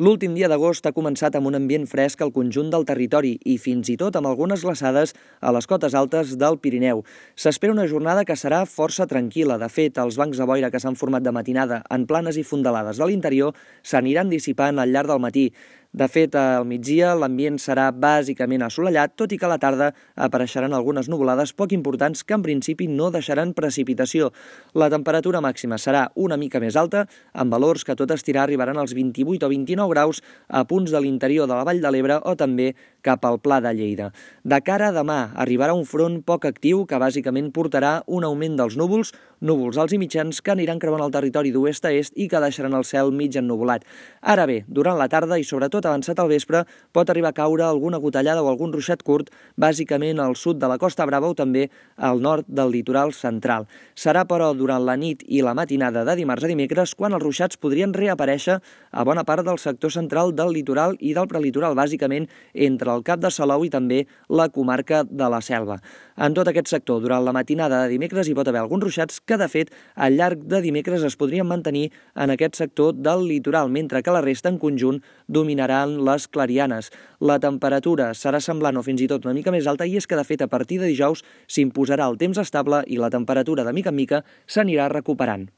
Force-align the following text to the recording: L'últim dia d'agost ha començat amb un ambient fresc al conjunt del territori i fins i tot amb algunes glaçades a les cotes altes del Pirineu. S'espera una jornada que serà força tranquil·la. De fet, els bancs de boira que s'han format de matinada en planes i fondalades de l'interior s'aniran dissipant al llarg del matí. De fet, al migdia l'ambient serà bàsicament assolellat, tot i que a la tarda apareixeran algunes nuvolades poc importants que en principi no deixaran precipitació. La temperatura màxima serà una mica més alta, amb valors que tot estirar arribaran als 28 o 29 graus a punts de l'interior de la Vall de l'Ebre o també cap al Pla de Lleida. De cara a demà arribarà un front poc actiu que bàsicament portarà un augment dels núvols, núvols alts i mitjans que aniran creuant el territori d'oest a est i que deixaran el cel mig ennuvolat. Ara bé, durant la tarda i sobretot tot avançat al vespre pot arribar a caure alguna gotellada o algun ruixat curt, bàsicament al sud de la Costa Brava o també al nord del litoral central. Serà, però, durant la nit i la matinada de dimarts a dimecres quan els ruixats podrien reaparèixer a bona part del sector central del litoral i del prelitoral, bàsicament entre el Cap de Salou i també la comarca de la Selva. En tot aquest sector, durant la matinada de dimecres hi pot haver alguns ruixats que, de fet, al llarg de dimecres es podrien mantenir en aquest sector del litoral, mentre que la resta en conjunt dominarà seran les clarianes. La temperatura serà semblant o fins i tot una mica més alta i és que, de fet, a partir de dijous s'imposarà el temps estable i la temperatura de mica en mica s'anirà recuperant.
L'últim 0.00 0.32
dia 0.32 0.48
d'agost 0.48 0.86
ha 0.88 0.94
començat 0.96 1.34
amb 1.36 1.50
un 1.50 1.58
ambient 1.58 1.82
fresc 1.84 2.22
al 2.24 2.30
conjunt 2.32 2.70
del 2.72 2.86
territori 2.88 3.34
i 3.44 3.58
fins 3.60 3.90
i 3.92 3.98
tot 4.00 4.14
amb 4.16 4.30
algunes 4.30 4.62
glaçades 4.64 5.10
a 5.44 5.50
les 5.52 5.66
cotes 5.68 5.92
altes 5.98 6.30
del 6.40 6.56
Pirineu. 6.56 7.02
S'espera 7.36 7.74
una 7.74 7.84
jornada 7.90 8.22
que 8.24 8.32
serà 8.32 8.62
força 8.64 9.04
tranquil·la. 9.10 9.58
De 9.60 9.68
fet, 9.68 10.00
els 10.00 10.16
bancs 10.16 10.40
de 10.40 10.46
boira 10.48 10.70
que 10.72 10.80
s'han 10.80 10.96
format 10.96 11.26
de 11.26 11.34
matinada 11.36 11.82
en 11.92 12.06
planes 12.08 12.40
i 12.40 12.46
fondalades 12.48 12.96
de 12.96 13.10
l'interior 13.10 13.52
s'aniran 13.84 14.32
dissipant 14.32 14.80
al 14.80 14.88
llarg 14.88 15.12
del 15.12 15.20
matí. 15.20 15.50
De 15.90 16.06
fet, 16.06 16.36
al 16.38 16.62
migdia 16.70 17.16
l'ambient 17.18 17.56
serà 17.58 17.88
bàsicament 17.90 18.62
assolellat, 18.62 19.16
tot 19.18 19.32
i 19.34 19.38
que 19.40 19.46
a 19.48 19.50
la 19.50 19.58
tarda 19.58 19.88
apareixeran 20.14 20.70
algunes 20.76 21.08
nuvolades 21.10 21.50
poc 21.50 21.72
importants 21.74 22.22
que 22.22 22.36
en 22.36 22.44
principi 22.44 22.86
no 22.86 23.08
deixaran 23.10 23.50
precipitació. 23.58 24.28
La 24.78 24.86
temperatura 24.92 25.40
màxima 25.42 25.80
serà 25.82 26.04
una 26.14 26.38
mica 26.38 26.60
més 26.62 26.78
alta, 26.78 27.08
amb 27.34 27.50
valors 27.50 27.82
que 27.82 27.98
tot 27.98 28.14
estirar 28.14 28.44
arribaran 28.44 28.78
als 28.78 28.94
28 28.94 29.48
o 29.48 29.50
29 29.50 29.90
graus 29.90 30.22
a 30.46 30.62
punts 30.62 30.94
de 30.94 31.02
l'interior 31.02 31.50
de 31.50 31.58
la 31.58 31.66
Vall 31.66 31.82
de 31.82 31.90
l'Ebre 31.90 32.20
o 32.22 32.36
també 32.38 32.70
cap 33.02 33.24
al 33.24 33.40
Pla 33.40 33.60
de 33.64 33.72
Lleida. 33.74 34.10
De 34.44 34.60
cara 34.60 34.90
a 34.90 34.94
demà 34.94 35.32
arribarà 35.34 35.74
un 35.74 35.86
front 35.88 36.20
poc 36.22 36.44
actiu 36.44 36.84
que 36.86 37.00
bàsicament 37.00 37.50
portarà 37.50 38.02
un 38.06 38.24
augment 38.28 38.60
dels 38.60 38.76
núvols, 38.76 39.14
núvols 39.40 39.80
alts 39.80 39.96
i 39.96 39.98
mitjans 39.98 40.42
que 40.44 40.52
aniran 40.52 40.78
creuant 40.78 41.02
el 41.02 41.12
territori 41.14 41.50
d'oest 41.50 41.88
a 41.88 41.94
est 41.96 42.12
i 42.14 42.28
que 42.28 42.40
deixaran 42.44 42.76
el 42.76 42.84
cel 42.84 43.10
mig 43.10 43.36
ennuvolat. 43.40 43.82
Ara 44.20 44.44
bé, 44.46 44.62
durant 44.68 44.98
la 45.00 45.08
tarda 45.08 45.40
i 45.40 45.44
sobretot 45.44 45.80
tot 45.80 45.86
avançat 45.88 46.18
al 46.20 46.28
vespre 46.28 46.64
pot 46.92 47.10
arribar 47.10 47.30
a 47.30 47.36
caure 47.36 47.64
alguna 47.64 48.00
gotellada 48.02 48.42
o 48.42 48.48
algun 48.50 48.72
ruixat 48.74 49.02
curt, 49.06 49.30
bàsicament 49.56 50.20
al 50.20 50.36
sud 50.36 50.60
de 50.60 50.68
la 50.68 50.78
Costa 50.78 51.06
Brava 51.08 51.30
o 51.30 51.36
també 51.38 51.68
al 51.96 52.20
nord 52.20 52.48
del 52.48 52.72
litoral 52.74 53.14
central. 53.16 53.66
Serà, 53.94 54.26
però, 54.28 54.50
durant 54.56 54.84
la 54.84 54.96
nit 55.00 55.22
i 55.26 55.42
la 55.46 55.54
matinada 55.54 56.04
de 56.04 56.16
dimarts 56.18 56.44
a 56.44 56.50
dimecres 56.50 56.94
quan 56.98 57.14
els 57.16 57.24
ruixats 57.24 57.60
podrien 57.60 57.94
reaparèixer 57.94 58.58
a 58.90 59.04
bona 59.06 59.24
part 59.24 59.46
del 59.46 59.60
sector 59.62 59.92
central 59.94 60.34
del 60.34 60.52
litoral 60.52 60.96
i 61.00 61.14
del 61.16 61.30
prelitoral, 61.30 61.78
bàsicament 61.78 62.28
entre 62.54 62.89
el 62.94 63.02
Cap 63.02 63.24
de 63.24 63.32
Salou 63.34 63.64
i 63.66 63.72
també 63.72 64.04
la 64.28 64.46
comarca 64.52 65.02
de 65.02 65.30
la 65.32 65.42
Selva. 65.42 65.80
En 66.20 66.36
tot 66.36 66.46
aquest 66.46 66.68
sector, 66.68 67.00
durant 67.02 67.24
la 67.24 67.32
matinada 67.32 67.82
de 67.82 67.96
dimecres 67.96 68.28
hi 68.28 68.36
pot 68.36 68.46
haver 68.46 68.60
alguns 68.62 68.84
ruixats 68.86 69.18
que, 69.24 69.40
de 69.40 69.48
fet, 69.48 69.74
al 69.96 70.14
llarg 70.20 70.46
de 70.46 70.62
dimecres 70.62 71.02
es 71.02 71.16
podrien 71.16 71.48
mantenir 71.48 71.88
en 72.14 72.30
aquest 72.30 72.60
sector 72.60 72.94
del 72.94 73.26
litoral, 73.26 73.72
mentre 73.72 74.04
que 74.04 74.14
la 74.14 74.22
resta 74.22 74.52
en 74.52 74.60
conjunt 74.60 75.02
dominarà 75.26 75.80
seran 75.80 76.04
les 76.04 76.26
clarianes. 76.28 76.90
La 77.20 77.38
temperatura 77.38 78.10
serà 78.14 78.40
semblant 78.40 78.76
o 78.76 78.82
fins 78.82 79.00
i 79.04 79.08
tot 79.08 79.24
una 79.24 79.36
mica 79.36 79.52
més 79.54 79.68
alta 79.70 79.86
i 79.86 79.96
és 79.96 80.06
que, 80.06 80.18
de 80.18 80.26
fet, 80.26 80.42
a 80.42 80.50
partir 80.50 80.80
de 80.80 80.90
dijous 80.90 81.22
s'imposarà 81.46 82.08
el 82.10 82.18
temps 82.18 82.38
estable 82.38 82.82
i 82.86 82.98
la 82.98 83.10
temperatura 83.10 83.64
de 83.64 83.72
mica 83.72 83.90
en 83.90 83.96
mica 83.96 84.24
s'anirà 84.46 84.88
recuperant. 84.88 85.48